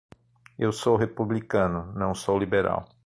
[0.57, 2.87] Eu sou republicano, não sou liberal.